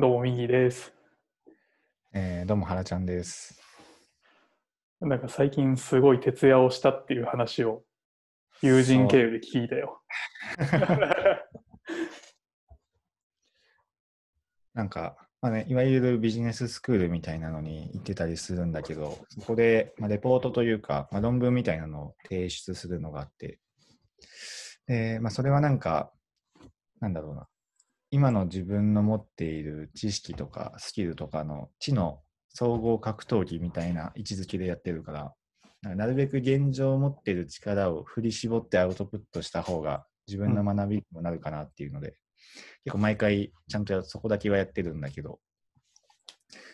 [0.00, 0.92] どうも、右です。
[2.14, 3.60] えーどうも、原ちゃんです。
[5.00, 7.82] なんか最近すごい徹夜をしたっていう話を
[8.62, 10.00] 友人経由で聞いたよ。
[14.72, 23.58] なんか、まあね、いわゆるビジネススクールみたいなのに行ってたりするんだけど、そこで、まあ、レポートというか、まあ、論文みたいなのを提出するのがあって、
[24.86, 26.12] で、まあ、それはなんか、
[27.00, 27.48] なんだろうな、
[28.10, 35.12] 今の自分の持っている知識とかスキルとかの知の総合格闘技みたいな位置づけでやってるか
[35.82, 42.16] ら、なるべく現状持っている力を振り絞ってアウトプットした方が自分の学びにもなるかなっていうので、
[42.84, 45.38] 結構毎回ちゃんとやそこだけはやってるんだけど、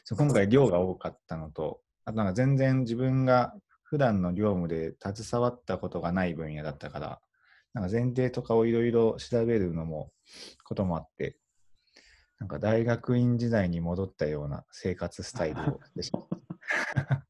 [0.04, 7.20] そう今回量が多かったのと、あとなんか全然自分が普段の業務で携わったことがない分野だったから、
[7.74, 10.12] なんか前提とかをいろいろ調べるのも、
[10.64, 11.36] こともあって、
[12.38, 16.18] なんか大学院時代に戻ったような生活スタイルを してした。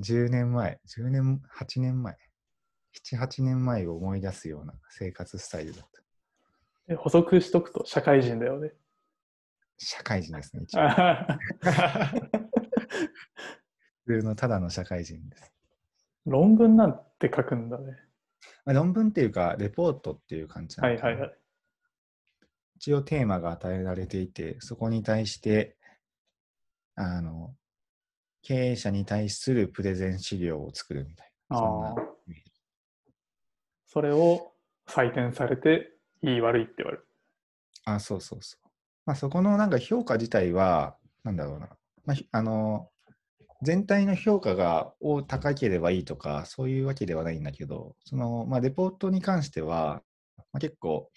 [0.00, 2.16] 10年前、10年、8年前、
[3.04, 6.02] 7、8年前を思い出すような生活スタイルだった。
[6.88, 7.84] で補足しとくと？
[7.84, 8.72] 社会人だよね。
[9.78, 10.82] 社会人ですね、一応。
[14.06, 15.52] 普通のただの社会人です。
[16.24, 18.05] 論文なんて書くんだね。
[18.66, 21.38] まあ、論文っていうか、レポートっていう感じなのかなはいはいはい。
[22.76, 25.76] 一応テーマが与えられていて、そこに対して、
[26.96, 27.54] あの、
[28.42, 31.58] 経営者に対するプレゼン資料を作るみたいな。
[31.58, 31.94] そんな
[33.86, 34.52] それを
[34.88, 37.06] 採点されて、いい悪いって言われる。
[37.84, 38.68] あ、そうそうそう。
[39.06, 41.68] まあ、そこのなんか評価自体は、なんだろうな。
[42.04, 42.90] まあ、ひあの、
[43.62, 50.02] 全体の評価がお高ければいいとか、そういうわけではないんだけど、その、まあ、レポートに関しては、
[50.36, 51.10] まあ、結構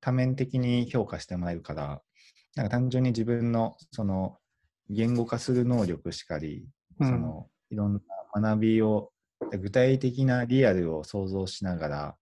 [0.00, 2.02] 多面的に評価してもらえるから、
[2.56, 4.38] なんか単純に自分の、その、
[4.90, 6.66] 言語化する能力しかり、
[7.00, 7.08] うん。
[7.08, 8.00] その、いろんな
[8.40, 9.10] 学びを、
[9.60, 12.16] 具体的なリアルを想像しながら、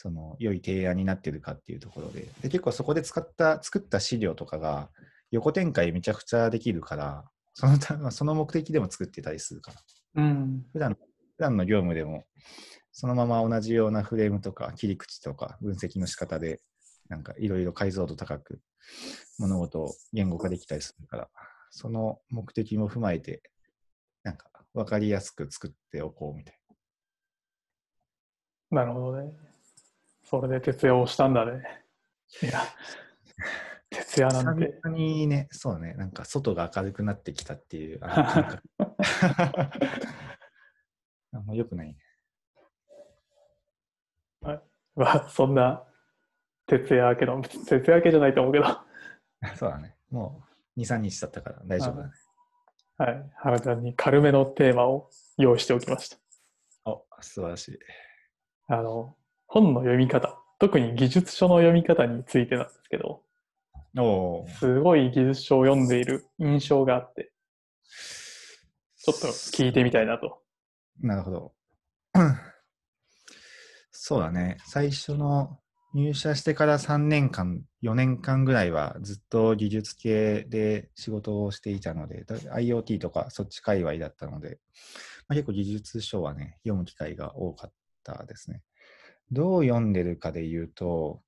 [0.00, 2.28] その良い提案になってるかっていうところで。
[2.40, 4.90] で結構そこで使った作った資料とかが
[5.32, 7.24] 横展開めちゃくちゃできるから
[7.58, 10.66] そのた まあその目的でも作ってたりするからうん。
[10.72, 11.00] 普段普
[11.38, 12.24] 段の業務でも
[12.92, 16.60] そのまま同じようなフレームとか切り口とか分析の仕方で
[17.08, 18.60] なんかいろいろ解像度高く
[19.38, 21.30] 物事を言語化できたりするから
[21.70, 23.42] その目的も踏まえて
[24.22, 26.58] なんか分かりやすく作っておこうみたい
[28.70, 29.32] なるほどね。
[30.24, 31.62] それで徹夜をしたんだね。
[32.42, 32.60] いや、
[33.90, 34.66] 徹夜ななんて。
[34.66, 38.60] 久々にね、そうね、なんか外が明るくなってきたっていう、あ
[41.38, 41.96] んま良くないね。
[44.96, 45.84] まあ、そんな
[46.66, 48.66] 徹夜明けの、徹夜明けじゃないと思うけど。
[49.56, 49.96] そうだね。
[50.10, 50.42] も
[50.76, 52.12] う2、3日経ったから大丈夫だね。
[52.98, 53.30] はい。
[53.36, 56.16] 原ちゃんに軽めのテーマを用意しておきました。
[56.84, 57.78] お、素晴らしい。
[58.66, 59.16] あの、
[59.46, 63.22] 本の読み方、特に技術書の読み方についてなんですけど、
[64.58, 67.32] すごい技術書を読んでいる印象があって、
[68.98, 70.42] ちょっと聞いてみたいなと。
[71.00, 71.52] なるほど。
[73.90, 74.58] そうだね。
[74.66, 75.58] 最初の
[75.94, 84.58] 入社してから3年間、4年間ぐらいはずっと技術系で仕事をしていたので、だ IoT とかそっち界隈だったので、
[85.28, 87.72] まあ、結構技術書はね、読む機会が多かっ
[88.04, 88.62] たですね。
[89.30, 91.22] どう読んでるかで言うと、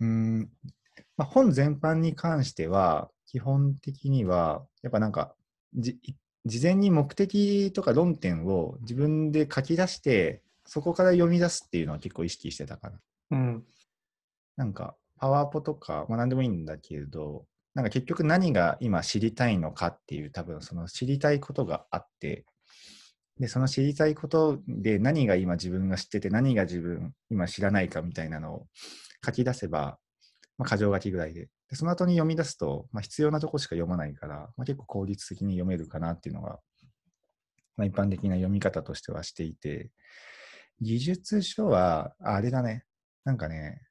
[0.00, 0.50] うーん、
[1.18, 5.34] まあ、本全般に関しては、基本的には、やっぱなんか、
[5.74, 5.98] じ
[6.46, 13.00] 事前に目的とか論点を自分で書き出して、そこから読み出すっていうのは結構意識してたかな。
[13.32, 13.64] うん。
[14.56, 22.44] なんか、パワーポとか、まあ、何でもいいんだけれど、なんか結局何が今知りたいのかっていう、多分その知りたいことがあって、
[23.38, 28.66] で、その知りたいことで何が今自分が知ってて、何が自分今知らないかみたいなのを
[29.24, 29.98] 書き出せば、
[30.58, 31.48] まあ、箇条書きぐらいで。
[31.70, 36.58] で、その後に読み出すと、まあ、必要なとこしか読まないから、まあ、結構効率的に読めるかなっていうのが、
[37.76, 39.90] まあ、一般的な読み方としてはしていて、
[40.80, 42.84] 技術書は、ああれだね。
[43.24, 43.82] なんかね、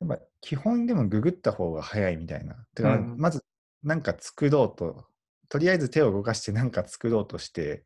[0.00, 2.56] やっぱ基本でもググった方が早いみたいな。
[2.74, 3.44] てかうんまず
[3.82, 5.06] なんか作ろうと、
[5.48, 7.84] とりあえず手を動かしてなんか作ろうとして、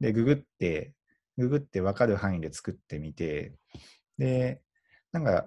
[0.00, 0.94] で、ググって、
[1.36, 3.54] ググって分かる範囲で作ってみて、
[4.18, 4.62] で、
[5.12, 5.46] なんか、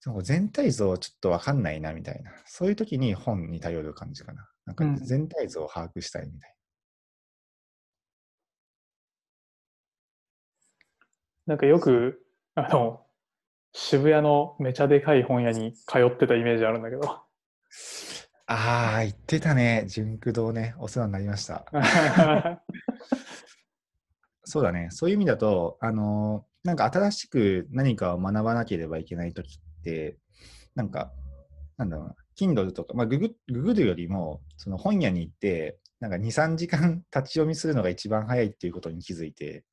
[0.00, 2.32] その全体像ちょっと分かんないなみたいな。
[2.46, 4.48] そういう時に本に頼る感じかな。
[4.66, 6.54] なんかうん全体像を把握したいみたい
[11.46, 13.04] なんかよく、あの、
[13.72, 17.02] 渋谷のめちゃでかい本屋に通ってたイメージあるんだけど。
[18.46, 19.84] ああ、言ってたね。
[19.88, 20.74] 純駆堂ね。
[20.78, 21.64] お世話になりました。
[24.44, 24.88] そうだね。
[24.90, 30.16] そういう意味だと、あのーなんか新しく何かを学ばなければいけないときって、
[30.74, 31.12] なんか、
[31.76, 39.64] なんだろうな、Kindle とか、まあ、ググググるよりも、その本屋に行って、なんか2、3時間立ち読みするのが一番早いっていうことに気づいて、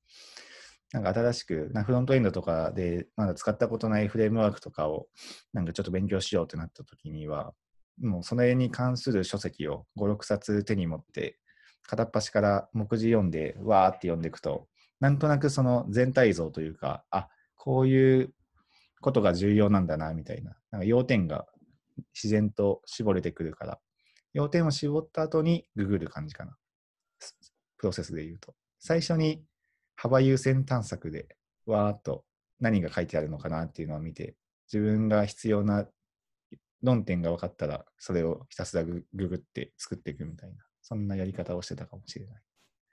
[0.91, 5.07] なんか新しく、なフロントエンドとかでまだ使ったことないフレームワークとかを、
[5.53, 7.53] なんかちょっと勉強しようってなったときには、
[8.01, 11.37] もうそれに関する書籍を5、6冊手に持って、
[11.87, 14.67] 片っ端から目次読んで、わーって読んでいくと、
[15.01, 18.33] なんとなくその全体像というか、あこういう
[19.01, 20.55] ことが重要なんだな、みたいな。
[20.69, 21.47] なんか要点が
[22.13, 23.79] 自然と絞れてくるから、
[24.33, 26.55] 要点を絞った後にググる感じかな。
[27.77, 28.53] プロセスで言うと。
[28.79, 29.43] 最初に
[29.95, 32.23] 幅優先探索で、わーっと
[32.59, 34.35] 何が書いてあるのかなっていうのを見て、
[34.71, 35.87] 自分が必要な
[36.83, 42.41] 論点が分かったら、それをひたすらググって作っていくみたいな、そんなやり方をしてたかもしれない。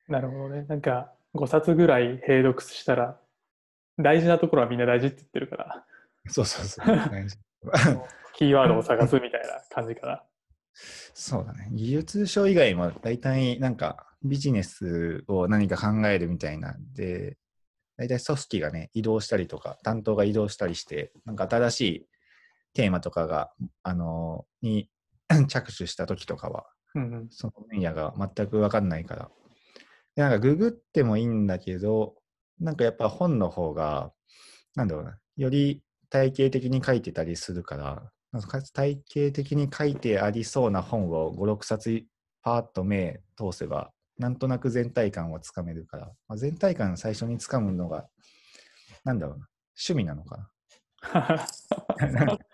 [0.08, 0.62] なるほどね。
[0.62, 3.20] なんか5冊ぐらい併読したら、
[3.98, 5.84] 大事なところはみんな大事って言ってるから、
[6.28, 6.86] そうそうそう。
[6.86, 10.24] 大丈夫 キーワードを探すみたいな感じかな。
[11.14, 11.68] そうだね。
[11.72, 17.36] 技術書以外も大体なんかビジネスを何か考えるみたいなんで、
[17.96, 22.08] 大体組織がね、移動したりとか、担当が移動したりして、なんか新しい
[22.74, 23.50] テーマとかが、
[23.82, 24.88] あのに
[25.48, 29.30] 着手した時とかは、うんうん、その分野が全く分かんないから。
[30.18, 32.16] で、なんかググってもいいんだけど、
[32.58, 34.12] なんかやっぱ本の方が、
[34.74, 35.80] なんだろうな、より
[36.10, 42.02] 体系的に書いてたりするから、か体系的に書いてありそうな本を5、6冊
[42.42, 48.08] パーッと目通せば、なんとなく全体感はつかめるから、まあ、全体感最初につかむのが、
[49.04, 49.46] なんだろうな、
[49.88, 50.48] 趣味なのか
[51.12, 51.46] な。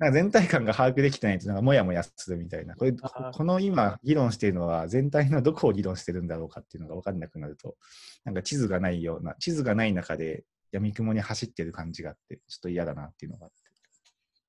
[0.00, 2.74] なんか全体感が把握できてないと、なんかもやもやするみたいな。
[2.74, 7.76] これ、この今議論しているのは、全体のどこを議論してるんだろうかっていうのが分かんなくなると、
[8.24, 13.56] なんか地図がないような、地図がない中で闇雲に走ってる感じがあって、ちょっと嫌だなっていうのがあって。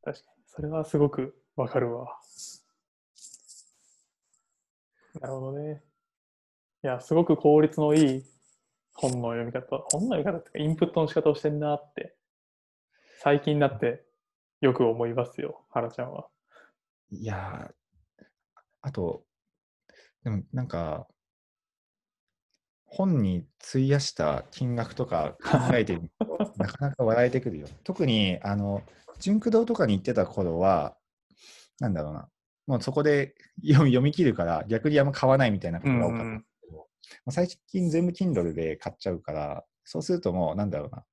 [0.03, 0.43] 確かに。
[0.47, 2.17] それはすごくわかるわ。
[5.19, 5.83] なるほどね。
[6.85, 8.25] いや、すごく効率のいい
[8.93, 12.15] 本の読み方、本の読み方っていうか、インプットの仕方をしてんなって、
[13.19, 14.05] 最近になって
[14.61, 16.27] よく思いますよ、原ちゃんは。
[17.09, 18.25] いやー、
[18.81, 19.25] あと、
[20.23, 21.07] でもなんか、
[22.85, 27.67] 本に費やした金額とか考えてみると、 なかなか笑えてくるよ。
[27.83, 28.83] 特に、あの、
[29.19, 30.95] 純駆堂とかに行ってた頃は、
[31.79, 32.29] なんだろうな、
[32.67, 33.33] もうそこで
[33.65, 36.85] 読み読み切るから、逆にあんま買わないみたいなことが多かったんですけど、ま
[37.25, 41.03] あ最近全部 Kindle で買っちゃうから、そうするともう、なんだろうな、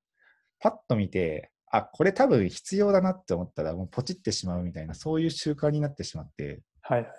[0.59, 7.11] パッと見て、あ、これ多分必要だなって思ったら、もうポチってしまうみたいな、そういう習慣になってしまって、はいはい。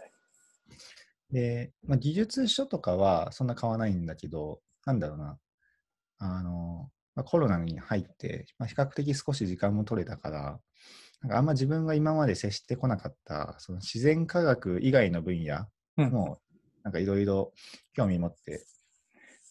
[1.32, 5.38] で、まあ、技術書とかはそんな買わないんだけど、なんだろうな、
[6.18, 10.60] あの、まあ、コロナに入って、まあ、比較的少し時間も取れたから、
[11.22, 15.68] なんかあんま自分が今まで接してこなかった、その自然科学以外の分野
[15.98, 16.12] うん。
[16.12, 16.40] も、
[16.84, 17.54] なんかいろいろ
[17.94, 18.66] 興味持って、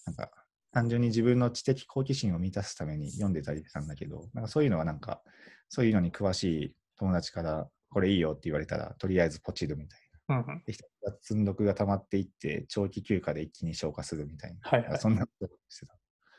[0.07, 0.31] なんか
[0.79, 5.23] 単純に自分の知的好奇心を満たすために読んでたりしたんだけど、なんかそういうのはなんか、
[5.69, 10.37] そういうのに詳しい友達から、これいいよって言われたら、とりあえずポチるみたいな。
[10.37, 14.59] うんうんでひたすら積んどくが溜まっていって、長期休暇で一気に消化するみたいな。
[14.63, 15.97] はいはいそんなことしてた。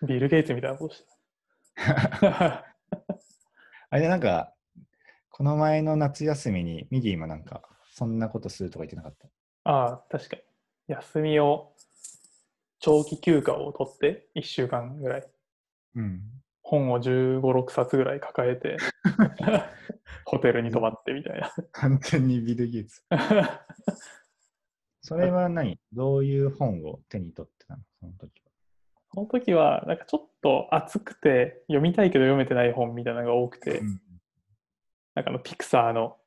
[0.08, 1.08] ビル・ゲイツみたいなことして
[2.22, 2.65] た。
[3.89, 4.53] あれなんか、
[5.29, 9.27] この前の夏休みにミディもなんか、そんなことするとか言ってなかった？
[9.65, 10.43] ああ、確かに。
[10.88, 11.74] 休みを、
[12.79, 15.27] 長期休暇を取って、1週間ぐらい、
[15.95, 16.21] うん。
[16.62, 18.77] 本を15、6冊ぐらい抱えて、
[20.25, 21.51] ホテルに泊まってみたいな。
[21.71, 23.03] 完全にビル・ゲイツ。
[25.01, 25.79] それは何？
[25.93, 27.83] どういう本を手に取ってたの？
[28.00, 28.51] その時は。
[29.13, 33.81] その時は、なんかちょっと熱くて、読みたいけど読めてない本みたいなのが多くて、
[35.15, 36.17] なんかあの、ピクサーの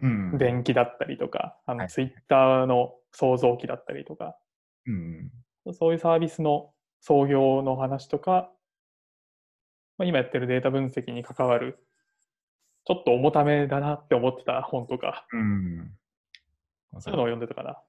[0.00, 0.30] うん。
[0.32, 0.38] うん。
[0.38, 4.36] 伝記だったりとか、あの、はいツイッターの創造記だったりとか、
[4.86, 5.30] うん。
[5.72, 8.50] そういうサービスの創業の話とか、
[9.98, 11.78] まあ、今やってるデータ分析に関わる、
[12.84, 15.92] ちょっと重ためだなって思ってた本とか、うん。
[16.98, 17.80] そういうのを読んでたかな。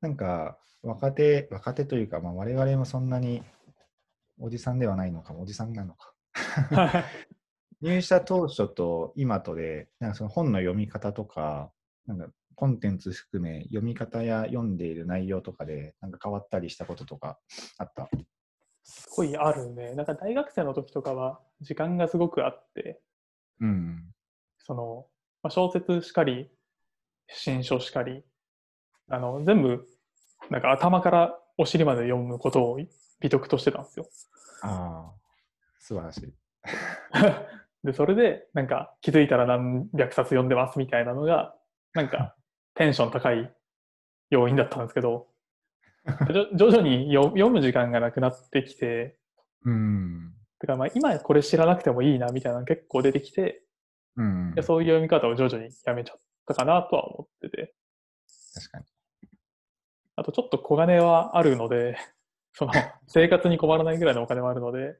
[0.00, 3.42] なんか、若手、若手というか、まあ、我々もそんなに
[4.38, 6.12] おじさんではないのかも、おじさんなのか。
[7.82, 11.70] 入社当初と今とで、なんかその本の読み方とか、
[12.06, 17.38] なんかコンテンツ含め、読み方や読んでいる内容とかで、なんか変わったりしたこととか
[17.78, 18.08] あった？
[18.82, 19.94] すごいあるね。
[19.94, 23.00] なんか大学生の時とかは時間がすごくあって、
[23.60, 24.14] うん。
[24.58, 25.06] その、
[25.42, 26.50] まあ、小説しかり、
[27.28, 28.24] 新書しかり、
[29.08, 29.86] あの、全部、
[30.50, 32.78] なんか頭からお尻まで読むことを
[33.20, 34.06] 美徳としてたんですよ。
[34.62, 35.14] ああ、
[35.78, 36.34] 素晴らしい。
[37.84, 41.54] で、それで、なんか気づいたら何百冊読んでますみたいなのが、
[41.92, 42.36] なんか
[42.76, 43.52] テンション高い
[44.30, 45.28] 要因だったんですけど、
[46.54, 49.18] 徐々によ読む時間がなくなってきて、
[49.64, 50.32] うん。
[50.60, 53.62] だからまあ今これ知らなくてもいいなみたいなのが結構出てきて、
[54.16, 54.54] うん。
[54.54, 57.74] でそういう読み方を徐々にやめちゃったかなとは思ってて、
[58.54, 58.84] 確かに。
[60.16, 61.96] あとちょっと小金はあるので、
[62.52, 62.72] その
[63.06, 64.96] 生活に困らないぐらいのお金はあるので、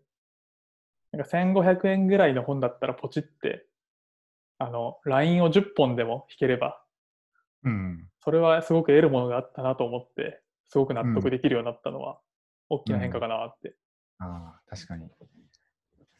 [1.12, 3.66] なんか1500円ぐらいの本だったらポチって、
[4.58, 6.82] あの、LINE を10本でも引ければ、
[7.66, 8.08] うん。
[8.20, 12.20] それはすごく得るものがあったなと思って、すごく納得できるようになったのは、
[12.68, 13.76] 大きな変化かなって。
[14.18, 15.08] ああ、確かに。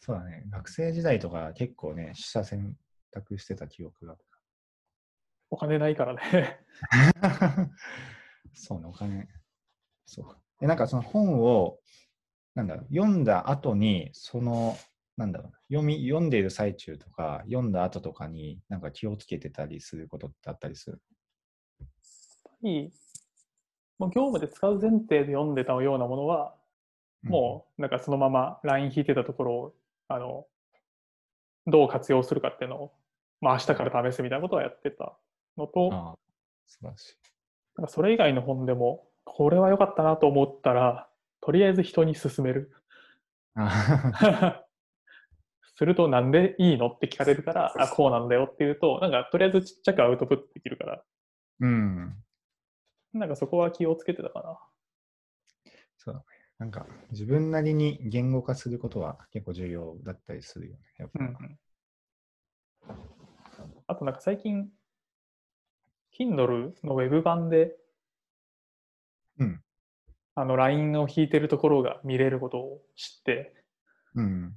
[0.01, 0.45] そうだね。
[0.51, 2.77] 学生時代とか結構ね、取捨選
[3.11, 4.17] 択してた記憶が。
[5.51, 6.61] お金ないからね。
[8.53, 9.29] そうね、お金。
[10.05, 10.39] そうか。
[10.61, 11.79] え、なんかその本を、
[12.55, 14.77] なんだ読んだ後に、その、
[15.17, 21.03] なんだろうな、読み、読んでいる最中とか、読んだ後とかに、なんか気をつけてたりすることってあったりする？
[22.63, 22.93] いい
[23.99, 26.55] もう業務で使う前提で読んでたようなものは、
[27.23, 29.75] もうなんかそのまま LINE 引いてたところを、
[30.09, 30.47] あの、
[31.67, 32.93] どう活用するかっていうのを、
[33.41, 35.17] まあ明日から試すみたいなことはやってた
[35.57, 36.19] のうん、と、
[36.67, 37.17] 素晴らしい。
[37.77, 41.09] なんかそれ以外の本でも、これは良かったなと思ったら、
[41.41, 42.73] とりあえず人に勧める。
[43.55, 44.63] あ
[45.79, 51.03] すると、なんでいいのって聞かれるから、あ、こうなんだよっていうと、なんかとりあえずちっちゃくアウトプットできるから、
[51.61, 52.26] うん。
[53.19, 54.59] なんかそこは気をつけてたかな。
[55.97, 56.27] そうだね。
[56.59, 60.81] なんか、自分なりに言語化することは結構重要だったりするよね。
[60.99, 61.59] やっぱうんうん。
[63.87, 64.69] あとなんか最近、
[66.19, 67.77] Kindle のウェブ版で、
[69.39, 69.63] うん。
[70.35, 73.55] あの LINE を引いてるところが見れることを知って、
[74.15, 74.57] うん。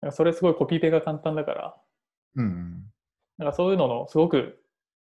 [0.00, 1.76] なんかそれすごいコピペが簡単だから、
[2.36, 2.84] うん。
[3.38, 4.61] なんかそういうののすごく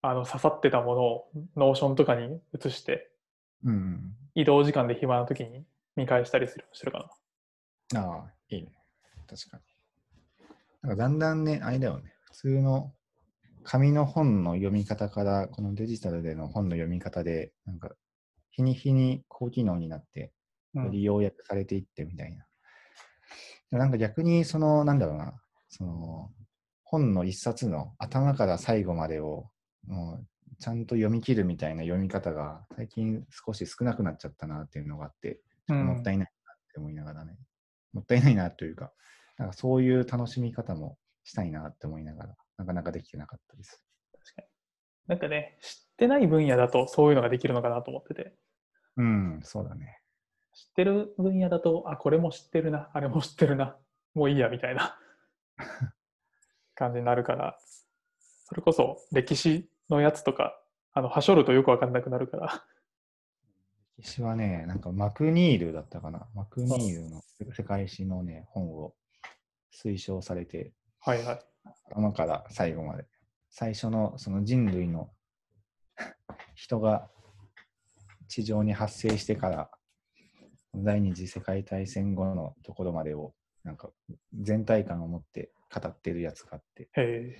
[0.08, 3.10] あの刺さってたものを Notion とかに移して、
[3.64, 4.14] うん。
[4.34, 5.64] 移動時間で暇な時に
[5.96, 7.10] 見返したりするしてるか
[7.92, 8.00] な。
[8.00, 8.68] ああ、いいね。
[9.28, 9.62] 確かに。
[10.82, 12.12] なんかだんだんね、あれだよね。
[12.26, 12.92] 普通の
[13.64, 17.90] 紙の本の読み方から、このデジタルでの本の読み方で、なんか、
[18.52, 20.32] 日に日に高機能になって、
[20.74, 23.78] うんより要約されていってみたいな。
[23.78, 26.30] なんか逆に、その、なんだろうな、その、
[26.84, 29.48] 本の一冊の頭から最後までを、
[29.86, 30.26] もう、
[30.58, 37.36] ちゃんと読み切るみたいな読み方が、最近少し少なくなっちゃったなっていうのがあって、うんもったいないなって思いながらね。
[37.92, 38.92] もったいないなというか、
[39.38, 43.82] なんかそういう楽しみ方もしたいなって思いながら、なかなかできてなかったです。
[44.12, 44.48] 確かに。
[45.08, 48.34] なんかね、知ってない分野だとそういうのができるのかなと思ってて、
[48.96, 50.00] うん、そうだね。
[50.54, 53.76] 知ってる分野だと、あ、これも知ってるな、あれも知ってるな、
[54.14, 54.98] もういいやみたいな
[56.74, 57.58] 感じになるから、
[58.44, 60.60] それこそ歴史のやつとか、
[60.92, 62.64] あの、はしょるとよくわかんなくなるから、
[63.98, 66.26] 歴史はね、なんかマクニールだったかな。
[66.34, 68.94] マクニールの世界史のね、本を
[69.72, 71.40] 推奨されて、はいはい。
[71.90, 73.06] 頭から最後まで。
[73.48, 75.10] 最初のその人類の
[76.54, 77.10] 人が
[78.28, 79.70] 地上に発生してから
[80.74, 83.90] 第二次世界大戦後のところまでをなんか
[84.34, 87.38] 全体感を持って語ってるやつがあって、へえ。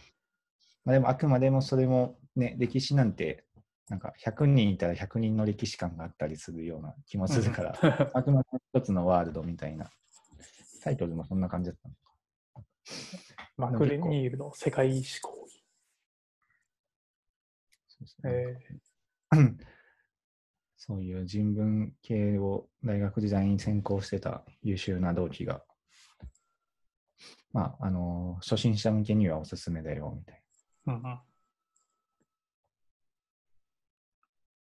[0.85, 3.45] まあ、でもあくまでもそれもね歴史なんて
[3.89, 9.89] なんか100人いたら100人の歴史観があったりするような気もするから、あくまでも一つのワールドみたいな
[10.83, 11.95] タイトルもそんな感じだったの
[13.57, 15.63] マクレニールの世界史講義。
[17.89, 18.57] そうそうへ
[19.33, 19.59] うん
[20.77, 25.63] そういう人文系を大学時代に専攻してた優秀な同期が、
[27.53, 30.43] まあ、あの、初心者向けにはおすすめだよ、みたい
[30.87, 31.21] うんうん。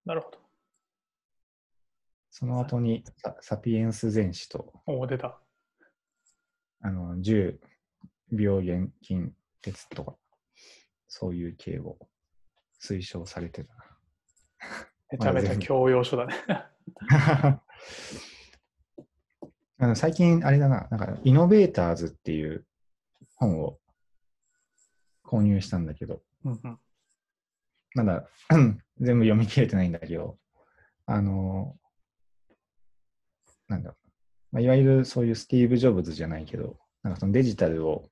[0.06, 0.38] なるほど。
[2.30, 5.40] その後にササピエンス全史と、おお、出た。
[6.80, 7.58] あの、10
[8.30, 9.32] 病原菌
[9.62, 10.16] 鉄とか、
[11.08, 11.98] そういう系を
[12.80, 13.74] 推奨されてた
[15.10, 16.34] めちゃめちゃ教養書だね。
[16.46, 16.70] な。
[19.78, 22.64] あの最近、あれだな、なんか、イノベーターズっていう
[23.34, 23.78] 本を
[25.24, 26.78] 購入したんだけど、うんうん。
[27.96, 28.28] まだ
[29.00, 30.36] 全部読み切れてないんだけど、
[31.06, 31.74] あの、
[33.68, 33.96] なんだろ
[34.52, 38.10] う、まあ、いわゆるそういうスティーブ・ジョブズじゃないけど、なんかそのデジタルを、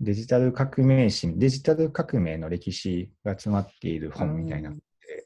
[0.00, 4.82] デジタル革命史、デジタル革命の歴史が詰まっている本みたいなので、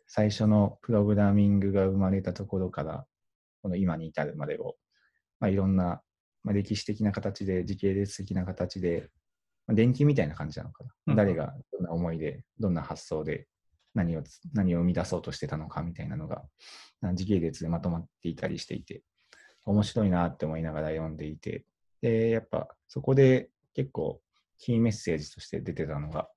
[0.07, 3.07] 最初のプログラミングが生まれたところから、
[3.63, 4.77] この今に至るまでを、
[5.41, 6.03] まあ、いろんな、
[6.45, 9.09] まあ、歴史的な形で、時系列的な形で、
[9.67, 10.91] まあ、電気みたいな感じなのかな。
[11.07, 11.17] うん。
[11.17, 13.47] 誰がどんな思いで、どんな発想で
[13.99, 14.23] 何を、
[14.55, 16.45] 何を生み出そうとしてたのかみたいなのが、
[17.03, 19.03] あ時系列でまとまっていたりしていて、
[19.65, 21.65] 面白いなって思いながら読んでいて、
[22.01, 24.21] で、やっぱそこで結構
[24.59, 26.29] キーメッセージとして出てたのが、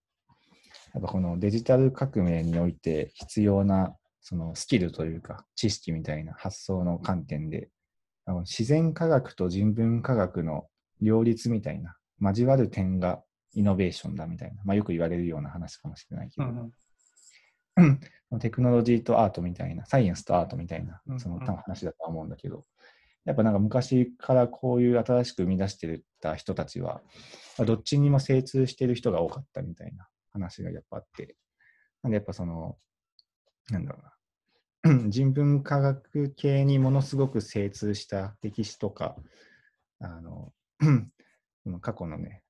[0.94, 7.70] やっぱこのデジタル革命において必要なそのスキルというか知識みたいな発想の観点で、
[8.42, 10.68] 自然科学と人文科学の
[11.02, 16.72] 両立みたいな、交わる点がイノベーションだみたいな、まあ、よく言われるような話かもしれないけど、うん。
[18.40, 22.66] テクノロジーとアートみたいな、サイエンスとアートみたいなうん、そのうん多分話だとは思うんだけど、
[23.26, 27.02] やっぱなんか昔からこういう新しく生み出してた人たちは、
[27.58, 31.36] まあどっちにも精通してる人が多かったみたいな話がやっぱあって、
[32.04, 32.78] なんでやっぱその、
[33.70, 34.00] なんだろ
[34.84, 39.16] うな、人文科学系にものすごく精通した歴史とか、
[40.00, 40.52] あの
[41.82, 42.42] 過去のね、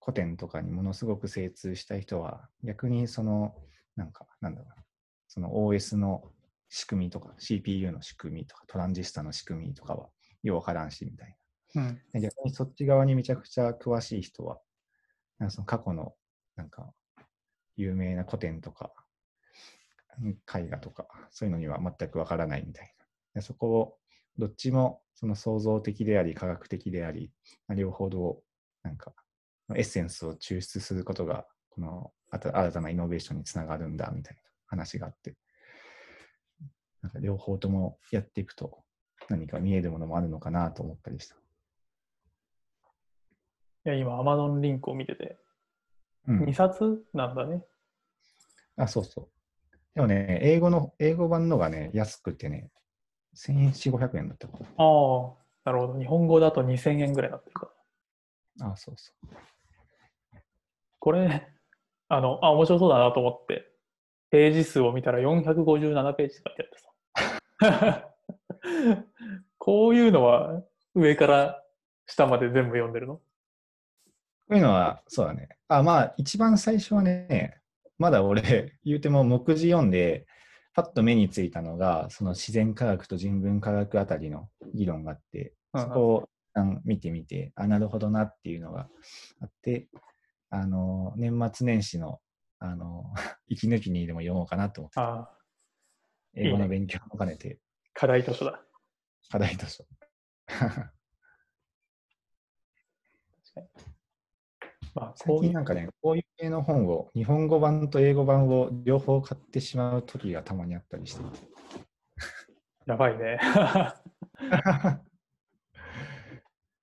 [0.00, 3.54] 古典とかにものすごく精通した人は、逆にその、
[3.98, 4.84] なんか、なんだろうな、
[5.26, 6.22] その OS の
[6.68, 10.08] 仕組みとか、CPU の仕組みとか、トランジスタの仕組みとかは、
[10.44, 11.36] ようわからんし、みたい
[11.74, 12.20] うん。
[12.20, 14.60] 逆にそっち側にめちゃくちゃ詳しい人は、
[15.40, 16.14] なんかその過去の、
[16.54, 16.94] なんか、
[17.76, 18.92] 有名な古典とか、
[20.20, 22.94] うん絵画とか、そういうのには全くわからないみたい
[23.34, 23.40] な。
[23.40, 23.98] でそこを、
[24.36, 27.32] どっちもその創造的であり、科学的であり、
[27.66, 28.42] まあ両方と、
[28.84, 29.12] なんか、
[29.74, 35.34] エッセンスを抽出することが、この新たなイノベーションにつながるんだみたいな話があって、
[37.02, 38.82] なんか両方ともやっていくと
[39.28, 41.36] 何か見えるものもあるのかなと思ったりした。
[43.86, 45.38] いや、今、アマゾンリンクを見てて、
[46.26, 47.62] うん2冊なんだね。
[48.76, 49.28] あ、そうそう。
[49.94, 52.70] でもね、英語の、英語版のがね、安くてね、
[53.34, 55.98] 1400、500円だったかああ、なるほど。
[55.98, 57.70] 日本語だと2000円ぐらいになってるか。
[58.56, 58.72] な。
[58.72, 59.28] あ、そうそう。
[60.98, 61.48] これ、
[62.08, 63.70] あの、あ、面白そうだなと思って、
[64.30, 66.62] ページ数を見たら457ページって書いて
[67.60, 68.14] あってさ。
[69.58, 70.62] こういうのは
[70.94, 71.62] 上から
[72.06, 73.16] 下まで全部読んでるの？
[73.16, 73.22] こ
[74.50, 75.48] ういうのは、そうだね。
[75.68, 77.60] あ、まあ、一番最初はね、
[77.98, 80.26] まだ俺、言うても目次読んで、
[80.72, 86.28] パッと目についたのが、その自然科学と人文科学あたりの議論があって、そこを
[86.84, 88.88] 見てみて、あ、なるほどなっていうのが
[89.40, 89.88] あって、
[90.50, 92.20] あの、年末年始の、
[92.58, 93.12] あの、
[93.48, 95.38] 息抜きにでも読もうかなと思って、ああ、
[96.34, 97.58] 英語の勉強も兼ねて、
[97.92, 98.60] 課題図書だ。
[99.30, 99.84] 課題図書。
[104.94, 111.38] まあ、最近なんかね、こういう系の本を、日本語版と英語版を両方買ってしまう時がたまにあったりしていて。
[112.86, 113.38] やばいね。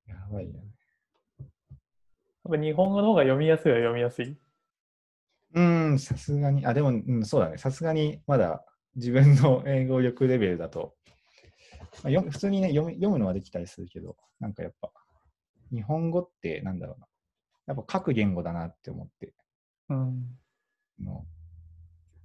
[0.07, 0.74] やばいよね。
[2.45, 4.37] やっぱ日本語の方が読みやすいは読みやすい。
[5.53, 7.57] うーん、さすがに、あ、でも、うん、そうだね。
[7.57, 8.63] さすがにまだ
[8.95, 10.93] 自分の英語力レベルだと、
[12.03, 14.91] まあ、読む普通にね読み、読むのはできたりするけど、なんかやっぱ、
[15.71, 17.07] 日本語ってなんだろうな。
[17.67, 19.33] やっぱ各言語だなって思って、
[19.89, 20.37] うん。
[20.99, 21.25] あの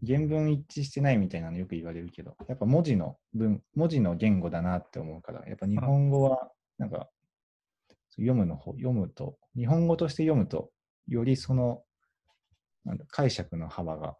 [0.06, 7.08] 原文一致してないみたいなのよく言われるけど、やっぱ文字の文、文字の言語だなって思うから、やっぱ日本語は、なんか、
[8.24, 10.70] 読むの方、読むと、日本語として読むと、
[11.08, 11.82] よりその、
[12.84, 14.16] なんだ解釈の幅が、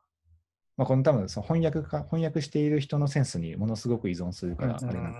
[0.76, 5.12] まあ、この多分その翻訳か、翻訳している人のセンスにものすごく依存するから、あれなん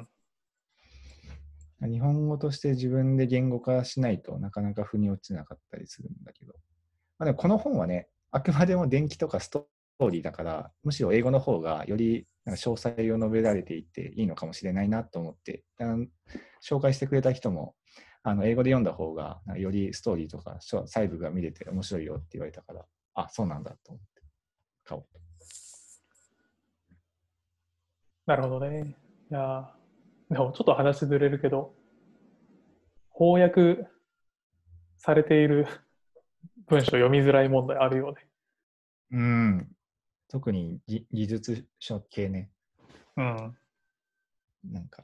[1.81, 1.89] だ。
[1.89, 6.53] 日本語として自分で言語化しないとなかなか腑に落ちなかったりするんだけど、
[7.19, 16.07] まあ、でもこの本はね、あくまでも電気とかストーリーだから、むしろ英語の方がよりなんか詳細を述べられていていいのかもしれないなと思って、あの
[16.63, 17.75] 紹介してくれた人も、
[18.23, 24.23] あの英語で読んだ方がよりストーリーとか細部が見れて面白いよって言われたから、あ、そうなんだと思って
[24.85, 25.21] 買おうと。
[28.27, 28.97] なるほどね。
[29.31, 31.75] いやーでもちょっと話ずれるけど、
[33.13, 33.89] 翻訳
[34.97, 35.67] されている
[36.69, 38.29] 文章読みづらい問題あるよね。
[39.13, 39.69] うん。
[40.29, 42.51] 特に技技術書系ね。
[43.17, 43.57] うん。
[44.71, 45.03] なんか、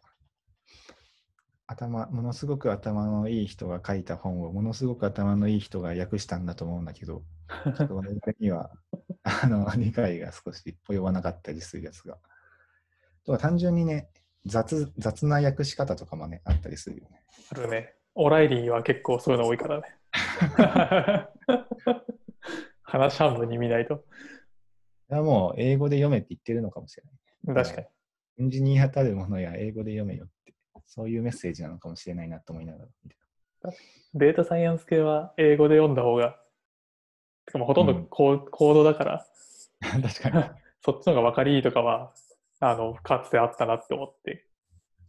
[1.66, 7.22] 頭、ものすごく頭のいい人が書いた本を、ものすごく頭のいい人が訳したんだと思うんだけど、
[7.76, 8.70] ちょっと我々には、
[9.22, 12.18] あの、理解が少し及ばなかったりするやつが。
[13.24, 14.08] とは単純にね、
[14.46, 17.22] 雑雑な訳し方とかもね、あったりするよね。
[17.50, 17.94] あるね。
[18.14, 19.98] オライリーは結構そういうの多いからね。
[22.82, 24.04] 話半分に見ないと。
[25.10, 27.02] いやもう英語で読めって言ってるのかもしれ
[27.52, 27.64] ない。
[27.64, 27.86] 確かに。
[28.38, 30.34] エンジニアたるものや英語で読めよって、
[30.86, 33.72] そういうメッセージなのかもしれないなと思いながら
[34.14, 36.38] データサイエンス系は英語で読んだ方が、
[37.46, 39.26] てかもうほとんどコー,、コードだから、
[39.80, 40.00] た。
[40.00, 40.44] 確かに。
[40.82, 42.14] そっちの方が分かりいいとかは、
[42.60, 44.46] あの、かつてあったなって思って。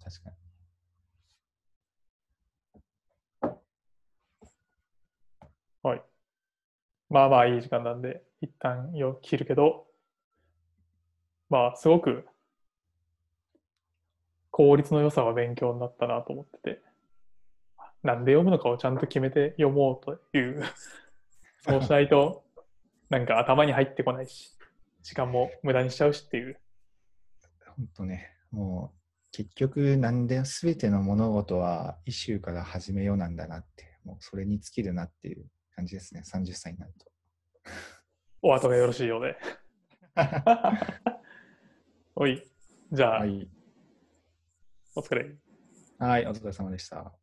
[0.03, 0.35] 確かに。
[5.83, 6.01] はい。
[7.09, 9.87] まあまあいい時間なんで、一旦よ切るけど、
[11.49, 12.27] まあすごく
[14.57, 16.81] 効率の良さは勉強になったなと思ってて、
[18.01, 20.63] なんで読むのかをちゃんと決めて読もうという、
[21.61, 22.43] そうしないと
[23.11, 24.57] なんか頭に入ってこないし、
[25.03, 26.59] 時間も無駄にしちゃうしっていう。
[27.75, 28.99] 本当ね、もう
[29.31, 37.05] 結局、なんで全ての物事はイシューから始めようなんだなって、もうそれに尽きるなっていう感じですね、30歳になると。
[38.41, 39.37] お後がよろしいようで。
[42.15, 42.41] おい、
[42.91, 43.47] じゃあ、はい、
[44.97, 45.35] お疲れ。
[45.99, 47.13] はい、お疲れ様でした。